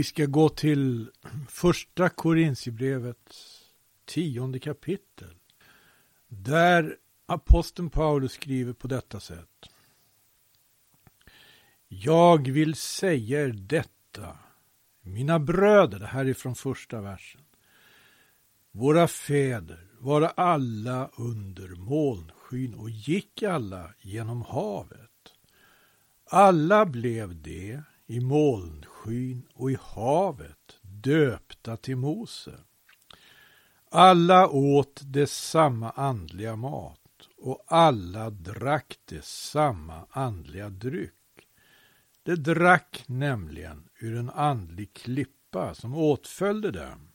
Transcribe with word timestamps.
Vi 0.00 0.04
ska 0.04 0.26
gå 0.26 0.48
till 0.48 1.10
första 1.48 2.08
Korintierbrevets 2.08 3.60
tionde 4.04 4.58
kapitel. 4.58 5.34
Där 6.28 6.96
aposteln 7.26 7.90
Paulus 7.90 8.32
skriver 8.32 8.72
på 8.72 8.88
detta 8.88 9.20
sätt. 9.20 9.66
Jag 11.88 12.48
vill 12.48 12.74
säga 12.74 13.42
er 13.42 13.48
detta, 13.48 14.38
mina 15.02 15.38
bröder, 15.38 15.98
det 15.98 16.06
här 16.06 16.24
är 16.24 16.34
från 16.34 16.54
första 16.54 17.00
versen. 17.00 17.44
Våra 18.70 19.08
fäder 19.08 19.86
var 19.98 20.22
alla 20.22 21.10
under 21.16 21.68
molnskyn 21.68 22.74
och 22.74 22.90
gick 22.90 23.42
alla 23.42 23.94
genom 24.00 24.42
havet. 24.42 25.34
Alla 26.24 26.86
blev 26.86 27.42
det 27.42 27.82
i 28.06 28.20
molnskyn 28.20 28.89
och 29.54 29.70
i 29.70 29.76
havet 29.80 30.78
döpta 30.82 31.76
till 31.76 31.96
Mose. 31.96 32.54
Alla 33.90 34.48
åt 34.48 35.00
det 35.04 35.26
samma 35.26 35.90
andliga 35.90 36.56
mat 36.56 37.00
och 37.36 37.64
alla 37.66 38.30
drack 38.30 38.98
det 39.04 39.24
samma 39.24 40.06
andliga 40.10 40.68
dryck. 40.68 41.12
Det 42.22 42.36
drack 42.36 43.04
nämligen 43.06 43.88
ur 43.98 44.16
en 44.16 44.30
andlig 44.30 44.92
klippa 44.92 45.74
som 45.74 45.94
åtföljde 45.94 46.70
dem 46.70 47.12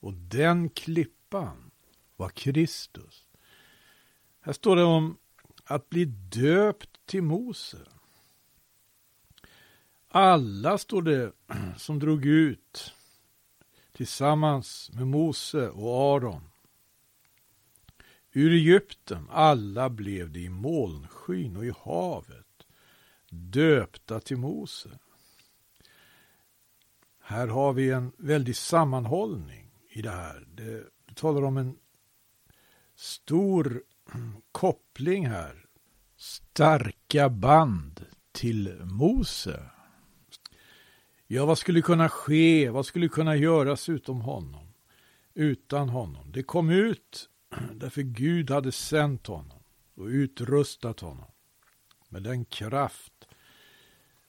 och 0.00 0.14
den 0.14 0.68
klippan 0.70 1.70
var 2.16 2.28
Kristus. 2.28 3.26
Här 4.40 4.52
står 4.52 4.76
det 4.76 4.84
om 4.84 5.16
att 5.64 5.88
bli 5.88 6.04
döpt 6.04 7.06
till 7.06 7.22
Mose. 7.22 7.78
Alla, 10.14 10.78
står 10.78 11.02
det, 11.02 11.32
som 11.76 11.98
drog 11.98 12.26
ut 12.26 12.94
tillsammans 13.92 14.90
med 14.92 15.06
Mose 15.06 15.68
och 15.68 16.16
Aron. 16.16 16.42
Ur 18.32 18.52
Egypten, 18.52 19.28
alla 19.30 19.90
blev 19.90 20.30
det 20.30 20.40
i 20.40 20.48
molnskyn 20.48 21.56
och 21.56 21.66
i 21.66 21.72
havet, 21.80 22.66
döpta 23.30 24.20
till 24.20 24.36
Mose. 24.36 24.98
Här 27.20 27.48
har 27.48 27.72
vi 27.72 27.90
en 27.90 28.12
väldig 28.16 28.56
sammanhållning 28.56 29.70
i 29.88 30.02
det 30.02 30.10
här. 30.10 30.46
Det, 30.54 30.84
det 31.06 31.14
talar 31.14 31.42
om 31.42 31.56
en 31.56 31.76
stor 32.94 33.82
koppling 34.52 35.26
här. 35.26 35.66
Starka 36.16 37.28
band 37.28 38.06
till 38.32 38.80
Mose. 38.84 39.70
Ja, 41.34 41.46
vad 41.46 41.58
skulle 41.58 41.82
kunna 41.82 42.08
ske? 42.08 42.70
Vad 42.70 42.86
skulle 42.86 43.08
kunna 43.08 43.36
göras 43.36 43.88
utom 43.88 44.20
honom? 44.20 44.74
Utan 45.34 45.88
honom. 45.88 46.32
Det 46.32 46.42
kom 46.42 46.70
ut 46.70 47.28
därför 47.72 48.02
Gud 48.02 48.50
hade 48.50 48.72
sänt 48.72 49.26
honom 49.26 49.62
och 49.94 50.06
utrustat 50.06 51.00
honom 51.00 51.30
med 52.08 52.22
den 52.22 52.44
kraft 52.44 53.12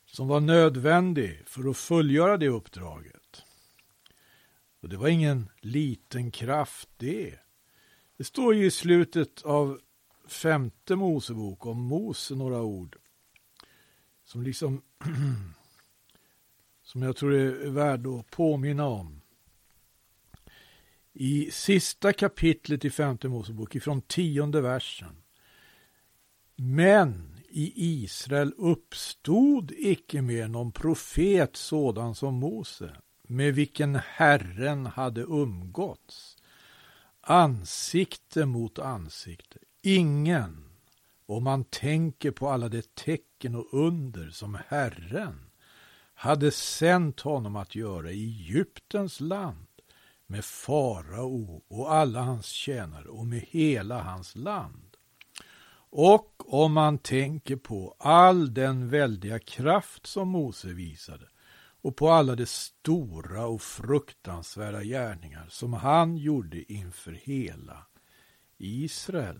som 0.05 0.27
var 0.27 0.39
nödvändig 0.39 1.41
för 1.45 1.69
att 1.69 1.77
fullgöra 1.77 2.37
det 2.37 2.49
uppdraget. 2.49 3.43
Och 4.81 4.89
det 4.89 4.97
var 4.97 5.07
ingen 5.07 5.49
liten 5.59 6.31
kraft 6.31 6.89
det. 6.97 7.39
Det 8.17 8.23
står 8.23 8.55
ju 8.55 8.65
i 8.65 8.71
slutet 8.71 9.41
av 9.41 9.79
femte 10.27 10.95
Mosebok 10.95 11.65
om 11.65 11.81
Mose 11.81 12.35
några 12.35 12.61
ord 12.61 12.97
som 14.25 14.43
liksom 14.43 14.81
som 16.93 17.01
jag 17.01 17.15
tror 17.15 17.33
är 17.33 17.69
värd 17.69 18.07
att 18.07 18.31
påminna 18.31 18.85
om. 18.85 19.21
I 21.13 21.51
sista 21.51 22.13
kapitlet 22.13 22.85
i 22.85 22.89
femte 22.89 23.29
Mosebok, 23.29 23.75
ifrån 23.75 24.01
tionde 24.01 24.61
versen. 24.61 25.15
Men 26.55 27.39
i 27.49 27.73
Israel 28.03 28.53
uppstod 28.57 29.71
icke 29.77 30.21
mer 30.21 30.47
någon 30.47 30.71
profet 30.71 31.55
sådan 31.55 32.15
som 32.15 32.35
Mose, 32.35 32.95
med 33.27 33.55
vilken 33.55 33.95
Herren 33.95 34.85
hade 34.85 35.21
umgåtts, 35.21 36.37
ansikte 37.21 38.45
mot 38.45 38.79
ansikte. 38.79 39.59
Ingen, 39.81 40.63
om 41.25 41.43
man 41.43 41.63
tänker 41.63 42.31
på 42.31 42.49
alla 42.49 42.69
de 42.69 42.81
tecken 42.81 43.55
och 43.55 43.73
under 43.73 44.29
som 44.29 44.57
Herren 44.67 45.52
hade 46.23 46.51
sänt 46.51 47.19
honom 47.19 47.55
att 47.55 47.75
göra 47.75 48.11
i 48.11 48.23
Egyptens 48.23 49.19
land 49.19 49.67
med 50.27 50.45
farao 50.45 51.63
och 51.67 51.93
alla 51.93 52.21
hans 52.21 52.45
tjänare 52.45 53.07
och 53.07 53.25
med 53.25 53.39
hela 53.39 54.01
hans 54.01 54.35
land. 54.35 54.97
Och 55.89 56.53
om 56.63 56.73
man 56.73 56.97
tänker 56.97 57.55
på 57.55 57.95
all 57.99 58.53
den 58.53 58.89
väldiga 58.89 59.39
kraft 59.39 60.07
som 60.07 60.29
Mose 60.29 60.67
visade 60.67 61.25
och 61.81 61.95
på 61.95 62.09
alla 62.09 62.35
de 62.35 62.45
stora 62.45 63.45
och 63.45 63.61
fruktansvärda 63.61 64.83
gärningar 64.83 65.45
som 65.49 65.73
han 65.73 66.17
gjorde 66.17 66.73
inför 66.73 67.11
hela 67.11 67.77
Israel. 68.57 69.39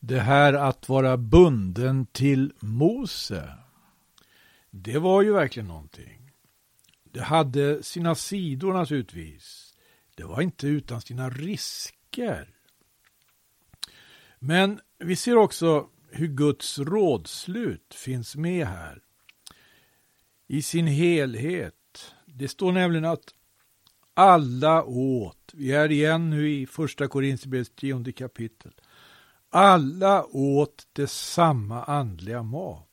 Det 0.00 0.20
här 0.20 0.52
att 0.52 0.88
vara 0.88 1.16
bunden 1.16 2.06
till 2.06 2.52
Mose 2.60 3.58
det 4.74 4.98
var 4.98 5.22
ju 5.22 5.32
verkligen 5.32 5.68
någonting. 5.68 6.30
Det 7.04 7.22
hade 7.22 7.82
sina 7.82 8.14
sidor 8.14 8.72
naturligtvis. 8.72 9.74
Det 10.14 10.24
var 10.24 10.40
inte 10.40 10.66
utan 10.66 11.00
sina 11.00 11.30
risker. 11.30 12.48
Men 14.38 14.80
vi 14.98 15.16
ser 15.16 15.36
också 15.36 15.88
hur 16.10 16.26
Guds 16.28 16.78
rådslut 16.78 17.94
finns 17.94 18.36
med 18.36 18.66
här. 18.66 19.02
I 20.46 20.62
sin 20.62 20.86
helhet. 20.86 22.14
Det 22.26 22.48
står 22.48 22.72
nämligen 22.72 23.04
att 23.04 23.34
alla 24.14 24.84
åt, 24.84 25.52
vi 25.52 25.72
är 25.72 25.90
igen 25.90 26.30
nu 26.30 26.50
i 26.50 26.66
första 26.66 27.08
Korinthierbrevets 27.08 27.70
tionde 27.70 28.12
kapitel. 28.12 28.72
Alla 29.50 30.24
åt 30.24 30.86
det 30.92 31.06
samma 31.06 31.84
andliga 31.84 32.42
mat 32.42 32.91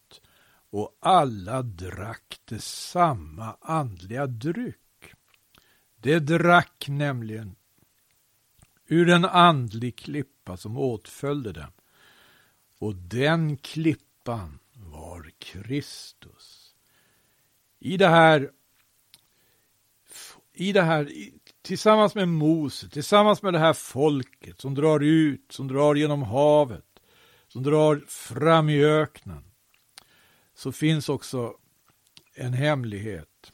och 0.69 0.97
alla 1.00 1.62
drack 1.62 2.40
samma 2.59 3.57
andliga 3.62 4.28
dryck. 4.28 4.75
Det 5.96 6.19
drack 6.19 6.85
nämligen 6.88 7.56
ur 8.88 9.09
en 9.09 9.25
andlig 9.25 9.96
klippa 9.97 10.57
som 10.57 10.78
åtföljde 10.78 11.52
dem. 11.52 11.72
Och 12.80 12.96
den 12.96 13.57
klippan 13.57 14.59
var 14.74 15.31
Kristus. 15.38 16.75
I 17.80 17.97
det 17.97 18.07
här, 18.07 18.51
i 20.53 20.72
det 20.72 20.81
här 20.81 21.12
tillsammans 21.62 22.16
med 22.16 22.28
Mose, 22.28 22.90
tillsammans 22.90 23.41
med 23.41 23.53
det 23.53 23.59
här 23.59 23.74
folket 23.74 24.62
som 24.62 24.75
drar 24.75 25.00
ut, 25.00 25.51
som 25.51 25.68
drar 25.68 25.96
genom 25.96 26.24
havet, 26.24 27.00
som 27.47 27.63
drar 27.63 28.03
fram 28.07 28.69
i 28.69 28.86
öknen, 28.86 29.48
så 30.59 30.71
finns 30.71 31.09
också 31.09 31.57
en 32.35 32.53
hemlighet. 32.53 33.51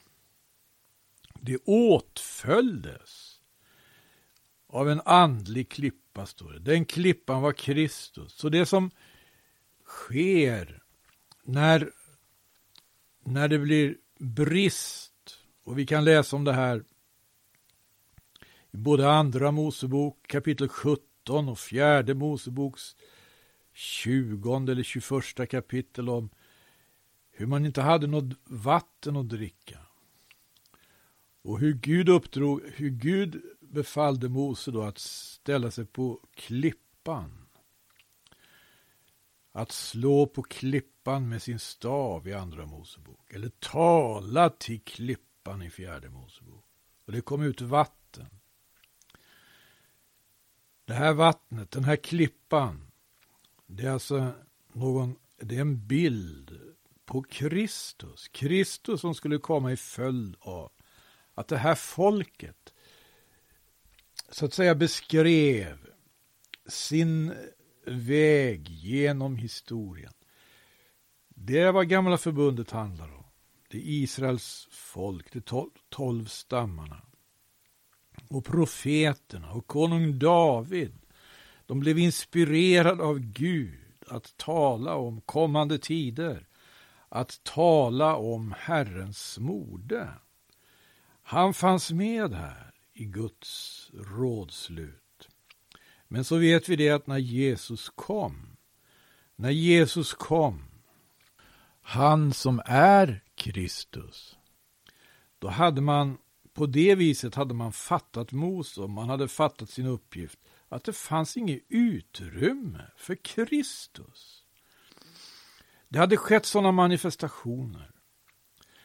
Det 1.40 1.56
åtföljdes 1.64 3.40
av 4.66 4.90
en 4.90 5.00
andlig 5.04 5.68
klippa, 5.68 6.26
står 6.26 6.52
det. 6.52 6.58
Den 6.58 6.84
klippan 6.84 7.42
var 7.42 7.52
Kristus. 7.52 8.32
Så 8.32 8.48
det 8.48 8.66
som 8.66 8.90
sker 9.84 10.82
när, 11.42 11.90
när 13.24 13.48
det 13.48 13.58
blir 13.58 13.96
brist, 14.18 15.38
och 15.64 15.78
vi 15.78 15.86
kan 15.86 16.04
läsa 16.04 16.36
om 16.36 16.44
det 16.44 16.52
här 16.52 16.84
i 18.70 18.76
både 18.76 19.10
andra 19.10 19.50
Mosebok 19.50 20.26
kapitel 20.26 20.68
17 20.68 21.48
och 21.48 21.58
fjärde 21.58 22.14
Moseboks 22.14 22.96
20 23.72 24.56
eller 24.56 24.82
21 24.82 25.50
kapitel 25.50 26.08
om 26.08 26.30
hur 27.38 27.46
man 27.46 27.66
inte 27.66 27.82
hade 27.82 28.06
något 28.06 28.38
vatten 28.44 29.16
att 29.16 29.28
dricka. 29.28 29.78
Och 31.42 31.60
hur 31.60 31.72
Gud 31.72 32.08
uppdrog, 32.08 32.62
hur 32.74 32.90
Gud 32.90 33.42
befallde 33.60 34.28
Mose 34.28 34.70
då 34.70 34.82
att 34.82 34.98
ställa 34.98 35.70
sig 35.70 35.86
på 35.86 36.20
klippan. 36.34 37.46
Att 39.52 39.72
slå 39.72 40.26
på 40.26 40.42
klippan 40.42 41.28
med 41.28 41.42
sin 41.42 41.58
stav 41.58 42.28
i 42.28 42.32
Andra 42.32 42.66
Mosebok. 42.66 43.32
Eller 43.32 43.48
tala 43.48 44.50
till 44.50 44.80
klippan 44.80 45.62
i 45.62 45.70
Fjärde 45.70 46.08
Mosebok. 46.08 46.64
Och 47.04 47.12
det 47.12 47.20
kom 47.20 47.42
ut 47.42 47.60
vatten. 47.60 48.26
Det 50.84 50.94
här 50.94 51.12
vattnet, 51.12 51.70
den 51.70 51.84
här 51.84 51.96
klippan, 51.96 52.90
det 53.66 53.86
är 53.86 53.90
alltså 53.90 54.32
någon, 54.72 55.16
det 55.36 55.56
är 55.56 55.60
en 55.60 55.86
bild 55.86 56.75
på 57.06 57.22
Kristus. 57.22 58.28
Kristus 58.28 59.00
som 59.00 59.14
skulle 59.14 59.38
komma 59.38 59.72
i 59.72 59.76
följd 59.76 60.36
av 60.40 60.72
att 61.34 61.48
det 61.48 61.56
här 61.56 61.74
folket 61.74 62.74
så 64.30 64.46
att 64.46 64.54
säga 64.54 64.74
beskrev 64.74 65.78
sin 66.66 67.34
väg 67.86 68.68
genom 68.68 69.36
historien. 69.36 70.12
Det 71.28 71.58
är 71.58 71.72
vad 71.72 71.88
gamla 71.88 72.18
förbundet 72.18 72.70
handlar 72.70 73.14
om. 73.14 73.24
Det 73.68 73.78
är 73.78 73.82
Israels 73.82 74.68
folk, 74.70 75.32
de 75.32 75.40
tolv, 75.40 75.70
tolv 75.88 76.24
stammarna. 76.24 77.02
Och 78.28 78.44
profeterna 78.44 79.52
och 79.52 79.66
konung 79.66 80.18
David. 80.18 80.98
De 81.66 81.80
blev 81.80 81.98
inspirerade 81.98 83.02
av 83.02 83.18
Gud 83.18 84.04
att 84.06 84.36
tala 84.36 84.94
om 84.94 85.20
kommande 85.20 85.78
tider. 85.78 86.46
Att 87.16 87.44
tala 87.44 88.16
om 88.16 88.54
Herrens 88.58 89.38
mode. 89.38 90.08
Han 91.22 91.54
fanns 91.54 91.92
med 91.92 92.34
här 92.34 92.74
i 92.92 93.04
Guds 93.04 93.90
rådslut. 93.94 95.28
Men 96.08 96.24
så 96.24 96.36
vet 96.36 96.68
vi 96.68 96.76
det 96.76 96.90
att 96.90 97.06
när 97.06 97.18
Jesus 97.18 97.88
kom, 97.94 98.56
när 99.36 99.50
Jesus 99.50 100.14
kom, 100.14 100.64
han 101.82 102.32
som 102.32 102.62
är 102.64 103.24
Kristus, 103.34 104.38
då 105.38 105.48
hade 105.48 105.80
man 105.80 106.18
på 106.52 106.66
det 106.66 106.94
viset 106.94 107.34
hade 107.34 107.54
man 107.54 107.72
fattat 107.72 108.32
Mose, 108.32 108.80
man 108.80 109.08
hade 109.08 109.28
fattat 109.28 109.70
sin 109.70 109.86
uppgift, 109.86 110.38
att 110.68 110.84
det 110.84 110.92
fanns 110.92 111.36
inget 111.36 111.62
utrymme 111.68 112.82
för 112.96 113.14
Kristus. 113.14 114.45
Det 115.96 116.00
hade 116.00 116.16
skett 116.16 116.46
sådana 116.46 116.72
manifestationer. 116.72 117.90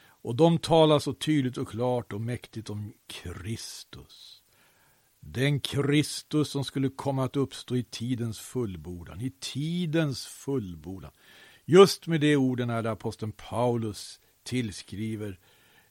Och 0.01 0.35
de 0.35 0.57
talar 0.57 0.99
så 0.99 1.13
tydligt 1.13 1.57
och 1.57 1.69
klart 1.69 2.13
och 2.13 2.21
mäktigt 2.21 2.69
om 2.69 2.93
Kristus. 3.07 4.41
Den 5.19 5.59
Kristus 5.59 6.49
som 6.49 6.63
skulle 6.63 6.89
komma 6.89 7.25
att 7.25 7.35
uppstå 7.35 7.75
i 7.75 7.83
tidens 7.83 8.39
fullbordan, 8.39 9.21
i 9.21 9.31
tidens 9.39 10.25
fullbordan. 10.25 11.11
Just 11.65 12.07
med 12.07 12.21
de 12.21 12.35
orden 12.35 12.69
är 12.69 12.83
det 12.83 12.91
aposteln 12.91 13.31
Paulus 13.31 14.19
tillskriver 14.43 15.39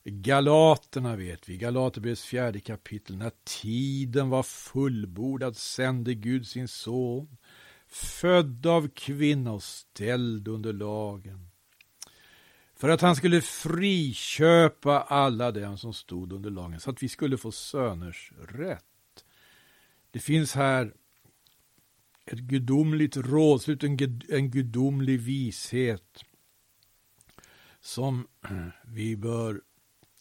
Galaterna 0.04 1.16
vet 1.16 1.48
vi, 1.48 1.56
Galaterbrevets 1.56 2.24
fjärde 2.24 2.60
kapitel. 2.60 3.16
När 3.16 3.32
tiden 3.44 4.28
var 4.28 4.42
fullbordad 4.42 5.56
sände 5.56 6.14
Gud 6.14 6.46
sin 6.46 6.68
son, 6.68 7.36
född 7.90 8.66
av 8.66 8.88
kvinna 8.88 9.52
och 9.52 9.62
ställd 9.62 10.48
under 10.48 10.72
lagen. 10.72 11.50
För 12.74 12.88
att 12.88 13.00
han 13.00 13.16
skulle 13.16 13.40
friköpa 13.40 15.00
alla 15.00 15.52
dem 15.52 15.78
som 15.78 15.94
stod 15.94 16.32
under 16.32 16.50
lagen, 16.50 16.80
så 16.80 16.90
att 16.90 17.02
vi 17.02 17.08
skulle 17.08 17.38
få 17.38 17.52
söners 17.52 18.32
rätt. 18.48 19.24
Det 20.10 20.18
finns 20.18 20.54
här 20.54 20.94
ett 22.24 22.38
gudomligt 22.38 23.16
rådslut, 23.16 23.84
en, 23.84 24.20
en 24.28 24.50
gudomlig 24.50 25.20
vishet 25.20 26.24
som 27.80 28.26
vi 28.84 29.16
bör 29.16 29.60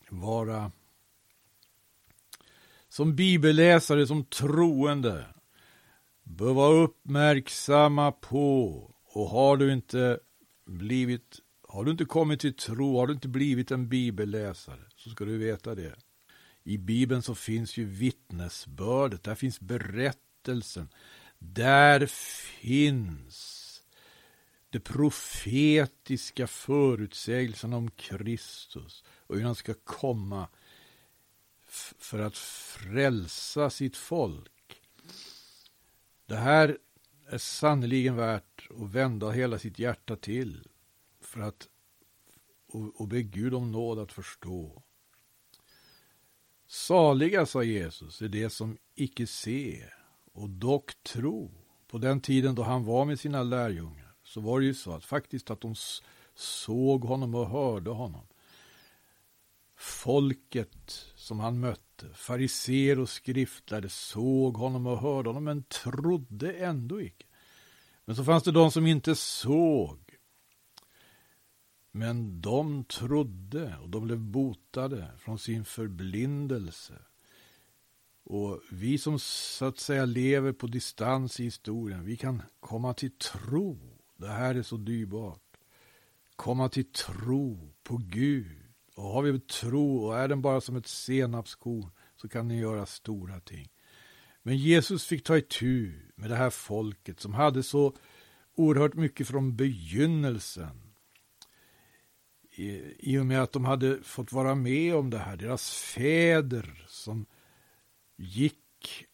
vara 0.10 0.72
som 2.90 3.16
bibelläsare, 3.16 4.08
som 4.08 4.26
troende, 4.26 5.26
bör 6.30 6.54
vara 6.54 6.74
uppmärksamma 6.74 8.12
på. 8.12 8.76
Och 9.14 9.30
har 9.30 9.58
du 9.58 9.74
inte 9.74 10.20
blivit, 10.66 11.40
har 11.68 11.84
du 11.84 11.92
inte 11.92 12.06
kommit 12.06 12.40
till 12.40 12.54
tro, 12.54 12.98
har 12.98 13.08
du 13.08 13.14
inte 13.14 13.28
blivit 13.28 13.72
en 13.72 13.90
bibelläsare, 13.90 14.82
så 14.96 15.10
ska 15.10 15.26
du 15.26 15.38
veta 15.38 15.76
det. 15.76 15.96
I 16.64 16.78
Bibeln 16.78 17.22
så 17.22 17.36
finns 17.36 17.78
ju 17.78 17.86
vittnesbördet, 17.86 19.24
där 19.24 19.36
finns 19.36 19.60
berättelsen, 19.60 20.90
där 21.40 22.06
finns 22.60 23.66
det 24.70 24.80
profetiska 24.80 26.48
förutsägelsen 26.48 27.74
om 27.74 27.92
Kristus 27.92 29.04
och 29.10 29.36
hur 29.36 29.44
han 29.44 29.56
ska 29.56 29.74
komma 29.74 30.48
för 32.00 32.20
att 32.20 32.38
frälsa 32.38 33.70
sitt 33.70 33.98
folk. 33.98 34.59
Det 36.30 36.36
här 36.36 36.78
är 37.28 37.38
sannerligen 37.38 38.16
värt 38.16 38.70
att 38.70 38.90
vända 38.90 39.30
hela 39.30 39.60
sitt 39.60 39.80
hjärta 39.80 40.16
till 40.16 40.68
för 41.22 41.42
att 41.42 41.68
och, 42.68 43.02
och 43.02 43.08
be 43.08 43.22
Gud 43.22 43.54
om 43.54 43.72
nåd 43.72 44.00
att 44.00 44.12
förstå. 44.12 44.84
Saliga, 46.68 47.46
sa 47.46 47.64
Jesus, 47.64 48.22
är 48.22 48.28
det 48.28 48.50
som 48.50 48.78
icke 48.96 49.28
se 49.28 49.86
och 50.34 50.50
dock 50.50 51.04
tro. 51.04 51.52
På 51.88 51.98
den 51.98 52.22
tiden 52.22 52.56
då 52.56 52.64
han 52.64 52.86
var 52.86 53.06
med 53.06 53.20
sina 53.20 53.44
lärjungar 53.44 54.16
så 54.24 54.42
var 54.42 54.60
det 54.60 54.66
ju 54.66 54.74
så 54.74 54.92
att 54.92 55.06
faktiskt 55.06 55.50
att 55.50 55.62
de 55.62 55.76
såg 56.36 57.04
honom 57.04 57.36
och 57.36 57.50
hörde 57.50 57.90
honom 57.90 58.28
folket 59.76 61.06
som 61.16 61.40
han 61.40 61.60
mötte, 61.60 61.89
fariser 62.14 63.00
och 63.00 63.10
skriftlärde, 63.10 63.90
såg 63.90 64.58
honom 64.58 64.88
och 64.88 65.00
hörde 65.00 65.30
honom, 65.30 65.44
men 65.44 65.64
trodde 65.64 66.54
ändå 66.54 67.02
icke. 67.02 67.26
Men 68.06 68.16
så 68.16 68.24
fanns 68.24 68.44
det 68.44 68.52
de 68.52 68.72
som 68.72 68.86
inte 68.86 69.16
såg. 69.16 70.00
Men 71.92 72.42
de 72.42 72.84
trodde 72.84 73.78
och 73.82 73.90
de 73.90 74.04
blev 74.04 74.20
botade 74.20 75.08
från 75.18 75.40
sin 75.40 75.66
förblindelse. 75.66 76.94
Och 78.24 78.62
vi 78.72 78.98
som 78.98 79.20
så 79.20 79.66
att 79.66 79.80
säga 79.80 80.06
lever 80.06 80.52
på 80.52 80.68
distans 80.68 81.40
i 81.40 81.44
historien, 81.44 82.06
vi 82.06 82.18
kan 82.18 82.42
komma 82.60 82.94
till 82.94 83.12
tro. 83.12 83.80
Det 84.18 84.28
här 84.28 84.56
är 84.56 84.64
så 84.64 84.78
dyrbart. 84.78 85.58
Komma 86.36 86.70
till 86.70 86.92
tro 86.92 87.74
på 87.84 87.98
Gud 87.98 88.59
och 89.00 89.10
har 89.10 89.22
vi 89.22 89.40
tro 89.40 90.06
och 90.06 90.18
är 90.20 90.28
den 90.28 90.42
bara 90.42 90.62
som 90.62 90.76
ett 90.76 90.88
senapskorn 90.88 91.92
så 92.16 92.30
kan 92.30 92.48
ni 92.48 92.60
göra 92.60 92.86
stora 92.86 93.40
ting. 93.40 93.70
Men 94.44 94.58
Jesus 94.58 95.06
fick 95.06 95.24
ta 95.24 95.38
itu 95.38 95.92
med 96.16 96.30
det 96.30 96.36
här 96.36 96.50
folket 96.50 97.20
som 97.20 97.34
hade 97.34 97.64
så 97.64 97.96
oerhört 98.56 98.94
mycket 98.94 99.28
från 99.28 99.56
begynnelsen. 99.56 100.82
I, 102.52 102.82
I 103.00 103.18
och 103.18 103.26
med 103.26 103.42
att 103.42 103.52
de 103.52 103.66
hade 103.66 104.04
fått 104.04 104.32
vara 104.32 104.56
med 104.56 104.96
om 104.96 105.10
det 105.10 105.18
här. 105.18 105.38
Deras 105.38 105.72
fäder 105.72 106.86
som 106.88 107.26
gick, 108.18 109.06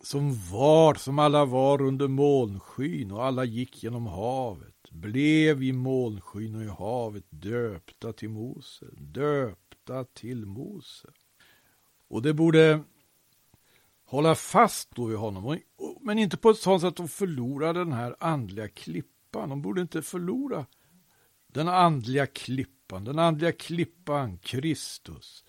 som 0.00 0.50
var, 0.50 0.94
som 0.94 1.18
alla 1.18 1.44
var 1.44 1.82
under 1.82 2.08
molnskyn 2.08 3.10
och 3.12 3.24
alla 3.24 3.44
gick 3.44 3.82
genom 3.82 4.06
havet 4.06 4.77
blev 4.90 5.62
i 5.62 5.72
molnskyn 5.72 6.54
och 6.54 6.62
i 6.62 6.68
havet 6.68 7.24
döpta 7.30 8.12
till 8.12 8.28
Mose, 8.28 8.86
döpta 8.92 10.04
till 10.04 10.46
Mose. 10.46 11.08
Och 12.08 12.22
det 12.22 12.34
borde 12.34 12.82
hålla 14.04 14.34
fast 14.34 14.90
då 14.94 15.04
vid 15.04 15.18
honom, 15.18 15.58
men 16.00 16.18
inte 16.18 16.36
på 16.36 16.50
ett 16.50 16.58
sådant 16.58 16.82
sätt 16.82 16.88
att 16.88 16.96
de 16.96 17.08
förlorade 17.08 17.78
den 17.78 17.92
här 17.92 18.16
andliga 18.20 18.68
klippan. 18.68 19.48
De 19.48 19.62
borde 19.62 19.80
inte 19.80 20.02
förlora 20.02 20.66
den 21.46 21.68
andliga 21.68 22.26
klippan, 22.26 23.04
den 23.04 23.18
andliga 23.18 23.52
klippan, 23.52 24.38
Kristus. 24.38 25.44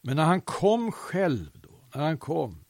Men 0.00 0.16
när 0.16 0.24
han 0.24 0.40
kom 0.40 0.92
själv 0.92 1.50
då, 1.54 1.88
när 1.94 2.04
han 2.04 2.18
kom, 2.18 2.64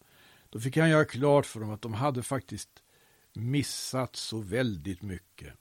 då 0.50 0.60
fick 0.60 0.76
han 0.76 0.90
göra 0.90 1.04
klart 1.04 1.46
för 1.46 1.60
dem 1.60 1.70
att 1.70 1.82
de 1.82 1.94
hade 1.94 2.22
faktiskt 2.22 2.82
missat 3.32 4.16
så 4.16 4.40
väldigt 4.40 5.02
mycket. 5.02 5.54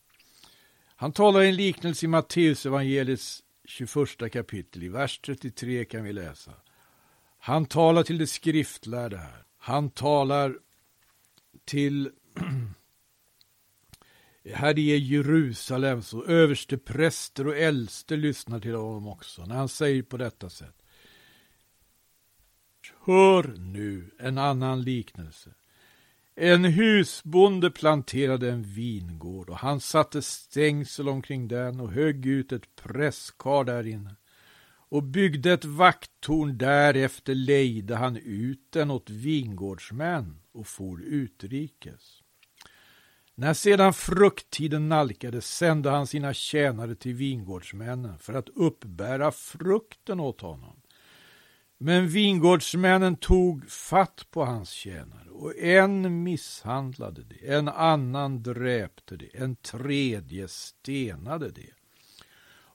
Han 0.96 1.12
talar 1.12 1.42
i 1.42 1.50
en 1.50 1.56
liknelse 1.56 2.06
i 2.06 2.10
Matteus 2.10 2.66
evangeliets 2.66 3.44
21 3.66 4.32
kapitel. 4.32 4.84
I 4.84 4.90
vers 4.90 5.20
33 5.20 5.86
kan 5.86 6.04
vi 6.04 6.14
läsa. 6.14 6.54
Han 7.40 7.66
talar 7.66 8.04
till 8.04 8.18
det 8.18 8.28
skriftlärda 8.28 9.18
här. 9.18 9.46
Han 9.58 9.90
talar 9.90 10.60
till 11.66 12.12
här 14.54 14.80
i 14.80 14.98
Jerusalem 14.98 16.02
så 16.02 16.26
överste 16.26 16.78
präster 16.78 17.48
och 17.48 17.58
äldste 17.58 18.16
lyssnar 18.16 18.60
till 18.60 18.76
honom 18.76 19.08
också 19.08 19.46
när 19.46 19.56
han 19.56 19.70
säger 19.70 20.04
på 20.04 20.18
detta 20.18 20.50
sätt. 20.50 20.82
Hör 23.06 23.56
nu 23.58 24.12
en 24.20 24.38
annan 24.38 24.82
liknelse. 24.82 25.54
En 26.38 26.66
husbonde 26.66 27.72
planterade 27.72 28.52
en 28.52 28.64
vingård 28.64 29.50
och 29.50 29.58
han 29.58 29.80
satte 29.80 30.22
stängsel 30.22 31.10
omkring 31.10 31.48
den 31.48 31.80
och 31.80 31.92
högg 31.92 32.26
ut 32.26 32.52
ett 32.52 32.76
presskar 32.76 33.64
där 33.64 33.88
inne 33.88 34.16
och 34.90 35.04
byggde 35.04 35.54
ett 35.54 35.66
vakttorn. 35.66 36.58
Därefter 36.58 37.36
lejde 37.36 37.96
han 37.96 38.18
ut 38.18 38.68
den 38.70 38.92
åt 38.92 39.10
vingårdsmän 39.10 40.42
och 40.52 40.68
for 40.68 41.02
utrikes. 41.02 42.22
När 43.36 43.54
sedan 43.54 43.94
frukttiden 43.94 44.90
nalkades 44.90 45.58
sände 45.58 45.90
han 45.90 46.08
sina 46.08 46.34
tjänare 46.34 46.96
till 46.96 47.14
vingårdsmännen 47.14 48.20
för 48.20 48.34
att 48.34 48.50
uppbära 48.50 49.32
frukten 49.32 50.20
åt 50.20 50.42
honom. 50.42 50.82
Men 51.86 52.08
vingårdsmännen 52.08 53.16
tog 53.16 53.70
fatt 53.70 54.28
på 54.32 54.46
hans 54.46 54.70
tjänare 54.70 55.30
och 55.30 55.58
en 55.58 56.24
misshandlade 56.24 57.24
det, 57.24 57.54
en 57.54 57.68
annan 57.68 58.44
dräpte 58.44 59.16
det, 59.16 59.30
en 59.34 59.56
tredje 59.56 60.48
stenade 60.48 61.52
det. 61.52 61.70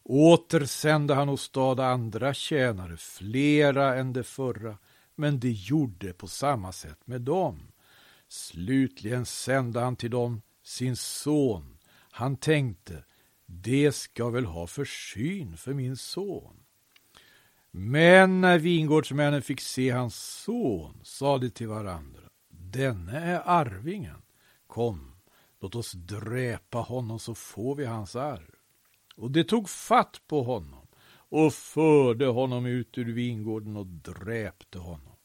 Åter 0.02 0.64
sände 0.64 1.14
han 1.14 1.29
åstad 1.29 1.85
andra 1.85 2.35
tjänare, 2.35 2.97
flera 2.97 3.97
än 3.97 4.12
de 4.12 4.23
förra, 4.23 4.79
men 5.14 5.40
de 5.40 5.50
gjorde 5.50 6.12
på 6.12 6.26
samma 6.29 6.73
sätt 6.73 7.07
med 7.07 7.21
dem. 7.21 7.73
Slutligen 8.29 9.26
sände 9.26 9.81
han 9.81 9.97
till 9.97 10.11
dem 10.11 10.43
sin 10.62 10.97
son. 10.97 11.79
Han 12.11 12.37
tänkte, 12.37 13.05
det 13.47 13.93
ska 13.93 14.29
väl 14.29 14.45
ha 14.45 14.67
försyn 14.67 15.57
för 15.57 15.75
min 15.75 15.97
son. 15.97 16.61
Men 17.71 18.41
när 18.41 18.59
vingårdsmännen 18.59 19.43
fick 19.43 19.61
se 19.61 19.91
hans 19.91 20.17
son 20.45 21.00
sa 21.03 21.39
de 21.39 21.50
till 21.50 21.69
varandra, 21.69 22.21
denne 22.49 23.19
är 23.19 23.43
arvingen. 23.45 24.23
Kom, 24.67 25.17
låt 25.61 25.75
oss 25.75 25.93
dräpa 25.93 26.79
honom 26.79 27.19
så 27.19 27.35
får 27.35 27.75
vi 27.75 27.85
hans 27.85 28.17
arv. 28.17 28.55
Och 29.17 29.31
de 29.31 29.45
tog 29.45 29.69
fatt 29.69 30.21
på 30.27 30.43
honom 30.43 30.87
och 31.31 31.55
förde 31.55 32.27
honom 32.27 32.67
ut 32.67 32.99
ur 32.99 33.12
vingården 33.12 33.77
och 33.77 33.87
dräpte 33.87 34.79
honom. 34.79 35.17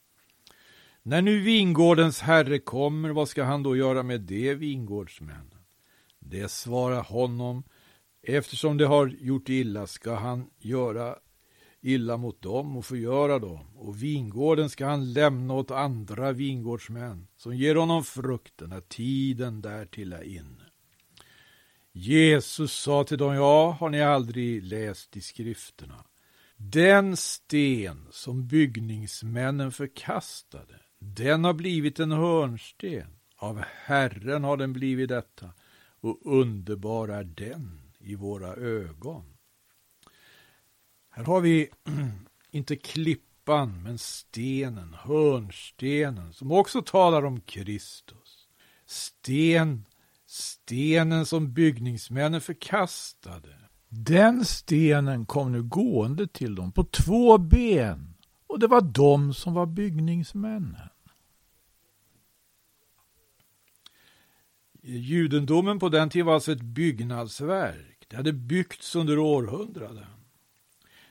När 1.04 1.22
nu 1.22 1.40
vingårdens 1.40 2.20
herre 2.20 2.60
kommer, 2.60 3.10
vad 3.10 3.30
ska 3.30 3.44
han 3.44 3.64
då 3.64 3.76
göra 3.76 4.04
med 4.04 4.22
de 4.22 4.56
vingårdsmännen? 4.56 5.66
Det 6.20 6.52
svarar 6.52 7.04
honom, 7.04 7.64
eftersom 8.22 8.78
de 8.78 8.86
har 8.86 9.08
gjort 9.08 9.50
illa 9.50 9.88
ska 9.88 10.16
han 10.16 10.50
göra 10.58 11.16
illa 11.86 12.18
mot 12.18 12.42
dem 12.42 12.78
och 12.78 12.86
förgöra 12.86 13.40
dem, 13.40 13.78
och 13.78 14.04
vingården 14.04 14.70
ska 14.70 14.86
han 14.86 15.14
lämna 15.14 15.54
åt 15.54 15.72
andra 15.72 16.32
vingårdsmän, 16.32 17.28
som 17.38 17.56
ger 17.56 17.76
honom 17.76 18.04
frukten 18.04 18.70
när 18.70 18.82
tiden 18.82 19.62
därtill 19.62 20.14
är 20.14 20.24
inne. 20.24 20.64
Jesus 21.92 22.74
sa 22.74 23.04
till 23.04 23.18
dem, 23.18 23.34
ja, 23.34 23.78
har 23.80 23.90
ni 23.90 24.02
aldrig 24.02 24.64
läst 24.64 25.18
i 25.18 25.22
skrifterna? 25.22 26.06
Den 26.58 27.18
sten 27.18 28.08
som 28.12 28.48
byggningsmännen 28.48 29.72
förkastade, 29.72 30.80
den 31.00 31.44
har 31.44 31.54
blivit 31.54 32.00
en 32.00 32.12
hörnsten. 32.12 33.08
Av 33.38 33.64
Herren 33.86 34.44
har 34.44 34.58
den 34.58 34.74
blivit 34.74 35.10
detta, 35.10 35.54
och 36.02 36.20
underbar 36.26 37.08
är 37.08 37.24
den 37.24 37.82
i 38.00 38.16
våra 38.16 38.56
ögon. 38.56 39.35
Här 41.16 41.24
har 41.24 41.42
vi 41.42 41.70
inte 42.52 42.76
klippan, 42.76 43.84
men 43.84 43.98
stenen, 43.98 44.94
hörnstenen, 44.94 46.34
som 46.34 46.52
också 46.52 46.82
talar 46.82 47.26
om 47.26 47.42
Kristus. 47.42 48.48
Sten, 48.86 49.86
stenen 50.26 51.26
som 51.26 51.54
byggningsmännen 51.54 52.42
förkastade. 52.42 53.56
Den 53.90 54.46
stenen 54.46 55.26
kom 55.26 55.52
nu 55.52 55.64
gående 55.64 56.28
till 56.28 56.56
dem 56.56 56.72
på 56.72 56.84
två 56.84 57.38
ben, 57.38 58.16
och 58.48 58.60
det 58.60 58.68
var 58.68 58.82
de 58.82 59.34
som 59.34 59.54
var 59.54 59.66
byggningsmännen. 59.66 60.90
Judendomen 64.82 65.80
på 65.80 65.90
den 65.90 66.10
tiden 66.10 66.26
var 66.26 66.34
alltså 66.34 66.52
ett 66.52 66.62
byggnadsverk. 66.62 68.06
Det 68.08 68.16
hade 68.16 68.34
byggts 68.34 68.96
under 68.96 69.20
århundraden. 69.20 70.06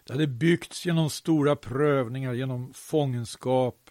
Det 0.06 0.12
hade 0.12 0.26
byggts 0.26 0.86
genom 0.86 1.10
stora 1.10 1.56
prövningar, 1.56 2.32
genom 2.32 2.72
fångenskap 2.74 3.90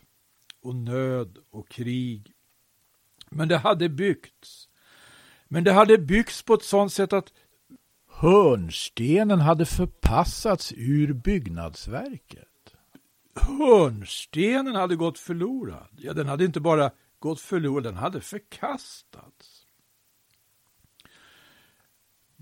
och 0.61 0.75
nöd 0.75 1.37
och 1.49 1.69
krig. 1.69 2.31
Men 3.29 3.47
det 3.47 3.57
hade 3.57 3.89
byggts. 3.89 4.69
Men 5.47 5.63
det 5.63 5.73
hade 5.73 5.97
byggts 5.97 6.43
på 6.43 6.53
ett 6.53 6.63
sådant 6.63 6.93
sätt 6.93 7.13
att 7.13 7.33
hörnstenen 8.09 9.39
hade 9.39 9.65
förpassats 9.65 10.73
ur 10.77 11.13
byggnadsverket. 11.13 12.47
Hörnstenen 13.35 14.75
hade 14.75 14.95
gått 14.95 15.19
förlorad. 15.19 15.89
Ja, 15.97 16.13
den 16.13 16.27
hade 16.27 16.45
inte 16.45 16.59
bara 16.59 16.91
gått 17.19 17.39
förlorad, 17.39 17.83
den 17.83 17.95
hade 17.95 18.21
förkastats. 18.21 19.52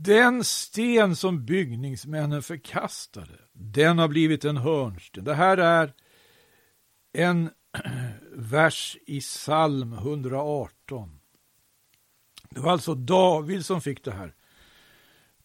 Den 0.03 0.43
sten 0.43 1.15
som 1.15 1.45
byggningsmännen 1.45 2.43
förkastade, 2.43 3.39
den 3.53 3.97
har 3.97 4.07
blivit 4.07 4.45
en 4.45 4.57
hörnsten. 4.57 5.23
Det 5.23 5.33
här 5.33 5.57
är 5.57 5.93
en 7.13 7.49
vers 8.31 8.97
i 9.07 9.19
psalm 9.19 9.93
118. 9.93 11.19
Det 12.49 12.59
var 12.59 12.71
alltså 12.71 12.95
David 12.95 13.65
som 13.65 13.81
fick 13.81 14.03
det 14.03 14.11
här 14.11 14.35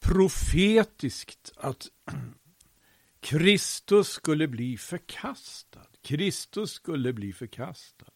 profetiskt 0.01 1.53
att 1.57 1.87
Kristus 3.21 4.09
skulle 4.09 4.49
bli 4.49 4.79
förkastad. 4.79 5.87
Kristus 6.03 6.73
skulle 6.73 7.13
bli 7.13 7.33
förkastad. 7.33 8.13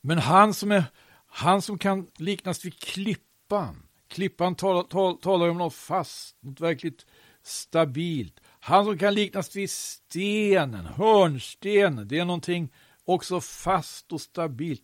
Men 0.00 0.18
han 0.18 0.54
som, 0.54 0.72
är, 0.72 0.84
han 1.26 1.62
som 1.62 1.78
kan 1.78 2.10
liknas 2.16 2.64
vid 2.64 2.80
klippan, 2.80 3.87
Klippan 4.08 4.54
talar, 4.54 4.82
tal, 4.82 5.18
talar 5.18 5.48
om 5.48 5.58
något 5.58 5.74
fast, 5.74 6.36
något 6.40 6.60
verkligt 6.60 7.06
stabilt. 7.42 8.40
Han 8.60 8.84
som 8.84 8.98
kan 8.98 9.14
liknas 9.14 9.56
vid 9.56 9.70
stenen, 9.70 10.86
hörnstenen, 10.86 12.08
det 12.08 12.18
är 12.18 12.24
någonting 12.24 12.72
också 13.04 13.40
fast 13.40 14.12
och 14.12 14.20
stabilt. 14.20 14.82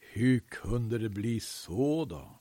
Hur 0.00 0.38
kunde 0.38 0.98
det 0.98 1.08
bli 1.08 1.40
så 1.40 2.04
då? 2.04 2.40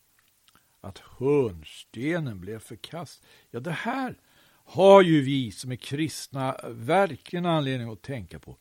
Att 0.82 0.98
hörnstenen 0.98 2.40
blev 2.40 2.60
förkast? 2.60 3.24
Ja, 3.52 3.60
det 3.60 3.72
här 3.72 4.18
har 4.66 5.02
ju 5.02 5.22
vi 5.22 5.52
som 5.52 5.72
är 5.72 5.76
kristna 5.76 6.56
verkligen 6.68 7.46
anledning 7.46 7.92
att 7.92 8.02
tänka 8.02 8.40
på. 8.40 8.58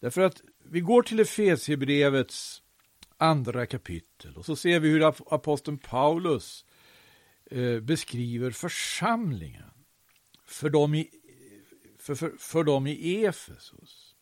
Därför 0.00 0.20
att 0.20 0.42
vi 0.64 0.80
går 0.80 1.02
till 1.02 1.20
Efesierbrevets 1.20 2.62
andra 3.16 3.66
kapitel 3.66 4.36
och 4.36 4.44
så 4.44 4.56
ser 4.56 4.80
vi 4.80 4.88
hur 4.88 5.34
aposteln 5.34 5.78
Paulus 5.78 6.64
Eh, 7.52 7.80
beskriver 7.80 8.50
församlingen 8.50 9.70
för 10.44 10.70
dem 10.70 10.94
i, 10.94 11.10
för, 11.98 12.14
för, 12.14 12.32
för 12.38 12.64
dem 12.64 12.86
i 12.86 13.24
Efesos. 13.24 14.14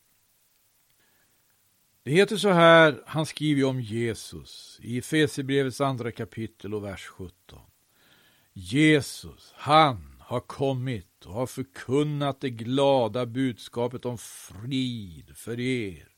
Det 2.03 2.11
heter 2.11 2.37
så 2.37 2.51
här, 2.51 3.03
han 3.07 3.27
skriver 3.27 3.65
om 3.65 3.81
Jesus 3.81 4.79
i 4.83 4.99
Efesierbrevets 4.99 5.81
andra 5.81 6.13
kapitel 6.13 6.75
och 6.75 6.85
vers 6.85 7.07
17. 7.07 7.61
Jesus, 8.53 9.53
han 9.57 10.17
har 10.21 10.41
kommit 10.41 11.27
och 11.27 11.35
har 11.35 11.47
förkunnat 11.47 12.41
det 12.41 12.51
glada 12.51 13.27
budskapet 13.27 14.05
om 14.05 14.19
frid 14.19 15.37
för 15.37 15.61
er, 15.61 16.09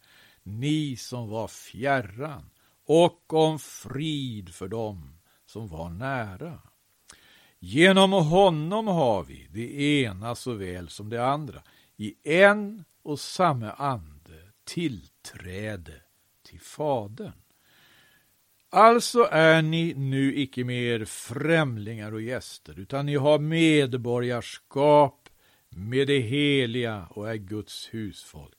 ni 0.42 0.96
som 0.96 1.28
var 1.28 1.48
fjärran, 1.48 2.50
och 2.84 3.32
om 3.32 3.58
frid 3.58 4.54
för 4.54 4.68
dem 4.68 5.18
som 5.46 5.68
var 5.68 5.90
nära. 5.90 6.69
Genom 7.62 8.12
honom 8.12 8.86
har 8.86 9.24
vi 9.24 9.46
det 9.50 9.80
ena 9.80 10.34
såväl 10.34 10.88
som 10.88 11.10
det 11.10 11.26
andra 11.26 11.62
i 11.96 12.14
en 12.24 12.84
och 13.02 13.20
samma 13.20 13.70
ande 13.70 14.52
tillträde 14.64 15.94
till 16.42 16.60
Fadern. 16.60 17.32
Alltså 18.70 19.28
är 19.30 19.62
ni 19.62 19.94
nu 19.94 20.36
icke 20.36 20.64
mer 20.64 21.04
främlingar 21.04 22.12
och 22.12 22.22
gäster, 22.22 22.78
utan 22.78 23.06
ni 23.06 23.16
har 23.16 23.38
medborgarskap 23.38 25.28
med 25.68 26.06
det 26.06 26.20
heliga 26.20 27.06
och 27.10 27.30
är 27.30 27.36
Guds 27.36 27.88
husfolk, 27.94 28.58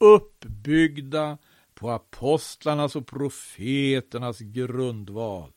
uppbyggda 0.00 1.38
på 1.74 1.90
apostlarnas 1.90 2.96
och 2.96 3.06
profeternas 3.06 4.38
grundval, 4.38 5.52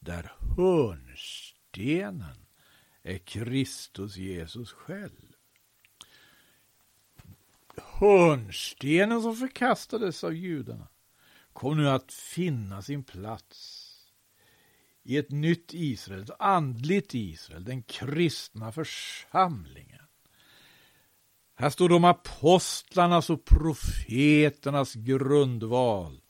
där 0.00 0.32
hörns 0.56 1.47
stenen 1.68 2.46
är 3.02 3.18
Kristus 3.18 4.16
Jesus 4.16 4.72
själv. 4.72 5.34
Hörnstenen 7.76 9.22
som 9.22 9.36
förkastades 9.36 10.24
av 10.24 10.34
judarna 10.34 10.88
kom 11.52 11.76
nu 11.76 11.88
att 11.88 12.12
finna 12.12 12.82
sin 12.82 13.04
plats 13.04 13.84
i 15.02 15.16
ett 15.16 15.30
nytt 15.30 15.74
Israel, 15.74 16.22
ett 16.22 16.30
andligt 16.38 17.14
Israel, 17.14 17.64
den 17.64 17.82
kristna 17.82 18.72
församlingen. 18.72 20.04
Här 21.54 21.70
står 21.70 21.88
de 21.88 22.04
apostlarnas 22.04 23.30
och 23.30 23.44
profeternas 23.44 24.94
grundval, 24.94 26.20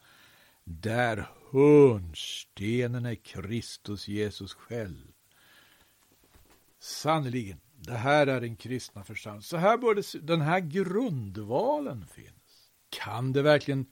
där 0.64 1.28
hörnstenen 1.52 3.06
är 3.06 3.14
Kristus 3.14 4.08
Jesus 4.08 4.54
själv. 4.54 5.07
Sannerligen, 6.78 7.60
Det 7.76 7.94
här 7.94 8.26
är 8.26 8.40
den 8.40 8.56
kristna 8.56 9.04
församlingen. 9.04 9.42
Så 9.42 9.56
här 9.56 9.78
bör 9.78 9.94
det, 9.94 10.26
den 10.26 10.40
här 10.40 10.60
grundvalen 10.60 12.06
finns. 12.06 12.70
Kan 12.88 13.32
det 13.32 13.42
verkligen, 13.42 13.86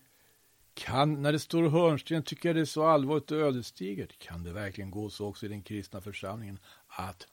kan, 0.75 1.23
när 1.23 1.33
det 1.33 1.38
står 1.38 1.69
hörnsten 1.69 2.23
tycker 2.23 2.49
jag 2.49 2.57
det 2.57 2.61
är 2.61 2.64
så 2.64 2.87
allvarligt 2.87 3.31
och 3.31 3.38
ödesdigert. 3.38 4.19
Kan 4.19 4.45
det 4.45 4.52
verkligen 4.52 4.90
gå 4.90 5.11
så 5.11 5.26
också 5.26 5.47
i 5.47 5.49
den 5.49 5.62
kristna 5.62 6.00
församlingen 6.00 6.59
att 6.87 7.26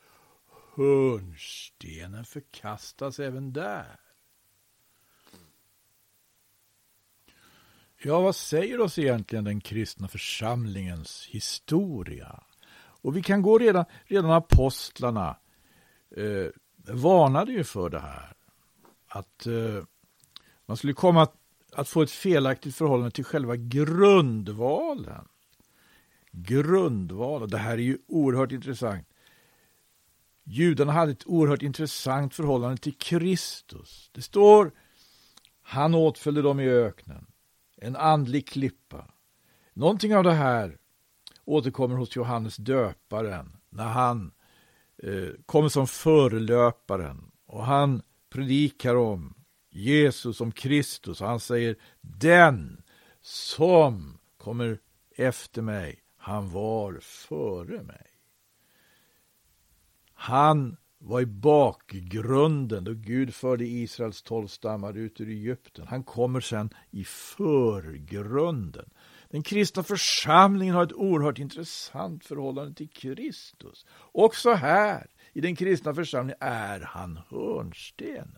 hörnstenen 0.75 2.25
förkastas 2.25 3.19
även 3.19 3.53
där? 3.53 3.99
Ja, 8.05 8.21
vad 8.21 8.35
säger 8.35 8.81
oss 8.81 8.99
egentligen 8.99 9.43
den 9.43 9.61
kristna 9.61 10.07
församlingens 10.07 11.27
historia? 11.29 12.43
Och 12.75 13.17
vi 13.17 13.23
kan 13.23 13.41
gå 13.41 13.57
redan, 13.57 13.85
redan 14.05 14.31
apostlarna 14.31 15.37
eh, 16.17 16.47
varnade 16.93 17.51
ju 17.51 17.63
för 17.63 17.89
det 17.89 17.99
här. 17.99 18.33
Att 19.07 19.45
eh, 19.45 19.83
man 20.65 20.77
skulle 20.77 20.93
komma 20.93 21.21
att, 21.21 21.35
att, 21.73 21.89
få 21.89 22.01
ett 22.01 22.11
felaktigt 22.11 22.75
förhållande 22.75 23.11
till 23.11 23.23
själva 23.23 23.55
grundvalen. 23.55 25.27
Grundvalen, 26.31 27.49
det 27.49 27.57
här 27.57 27.73
är 27.73 27.77
ju 27.77 27.97
oerhört 28.07 28.51
intressant. 28.51 29.07
Judarna 30.43 30.91
hade 30.91 31.11
ett 31.11 31.27
oerhört 31.27 31.61
intressant 31.61 32.35
förhållande 32.35 32.77
till 32.77 32.97
Kristus. 32.97 34.09
Det 34.13 34.21
står, 34.21 34.71
han 35.61 35.95
åtföljde 35.95 36.41
dem 36.41 36.59
i 36.59 36.69
öknen 36.69 37.25
en 37.83 37.95
andlig 37.95 38.47
klippa. 38.47 39.05
Någonting 39.73 40.15
av 40.15 40.23
det 40.23 40.33
här 40.33 40.77
återkommer 41.45 41.95
hos 41.95 42.15
Johannes 42.15 42.57
döparen 42.57 43.57
när 43.69 43.87
han 43.87 44.31
kom 45.03 45.43
kommer 45.45 45.69
som 45.69 45.87
förelöparen 45.87 47.31
och 47.45 47.65
han 47.65 48.01
predikar 48.29 48.95
om 48.95 49.33
Jesus 49.69 50.37
som 50.37 50.51
Kristus 50.51 51.21
och 51.21 51.27
han 51.27 51.39
säger 51.39 51.75
den 52.01 52.83
som 53.21 54.17
kommer 54.37 54.79
efter 55.15 55.61
mig, 55.61 55.99
han 56.17 56.49
var 56.49 56.99
före 57.01 57.83
mig. 57.83 58.07
Han 60.13 60.77
var 60.97 61.21
i 61.21 61.25
bakgrunden 61.25 62.83
då 62.83 62.93
Gud 62.93 63.33
förde 63.33 63.65
Israels 63.65 64.21
tolv 64.21 64.47
stammar 64.47 64.97
ut 64.97 65.21
ur 65.21 65.29
Egypten. 65.29 65.87
Han 65.87 66.03
kommer 66.03 66.41
sen 66.41 66.69
i 66.91 67.03
förgrunden. 67.03 68.89
Den 69.33 69.43
kristna 69.43 69.83
församlingen 69.83 70.75
har 70.75 70.83
ett 70.83 70.93
oerhört 70.93 71.39
intressant 71.39 72.25
förhållande 72.25 72.73
till 72.73 72.89
Kristus. 72.89 73.85
Också 74.11 74.53
här, 74.53 75.07
i 75.33 75.41
den 75.41 75.55
kristna 75.55 75.93
församlingen, 75.93 76.37
är 76.39 76.79
han 76.79 77.19
hörnstenen. 77.29 78.37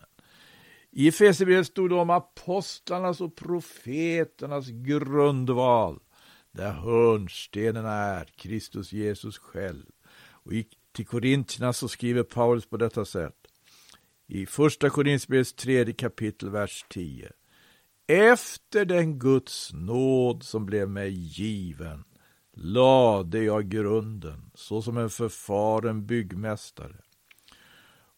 I 0.90 1.08
Efesierbrevet 1.08 1.66
stod 1.66 1.90
det 1.90 1.94
om 1.94 2.10
apostlarnas 2.10 3.20
och 3.20 3.36
profeternas 3.36 4.68
grundval, 4.68 6.00
där 6.52 6.72
hörnstenen 6.72 7.86
är 7.86 8.24
Kristus 8.24 8.92
Jesus 8.92 9.38
själv. 9.38 9.86
Och 10.30 10.52
i 10.52 10.68
till 10.92 11.06
Korintierna 11.06 11.72
så 11.72 11.88
skriver 11.88 12.22
Paulus 12.22 12.66
på 12.66 12.76
detta 12.76 13.04
sätt. 13.04 13.46
I 14.26 14.46
första 14.46 14.90
Korinthierbrevets 14.90 15.52
tredje 15.52 15.94
kapitel, 15.94 16.50
vers 16.50 16.84
10. 16.88 17.32
Efter 18.08 18.84
den 18.84 19.18
Guds 19.18 19.72
nåd 19.72 20.42
som 20.42 20.66
blev 20.66 20.88
mig 20.88 21.10
given 21.10 22.04
lade 22.52 23.42
jag 23.42 23.68
grunden 23.68 24.50
såsom 24.54 24.96
en 24.96 25.10
förfaren 25.10 26.06
byggmästare. 26.06 26.96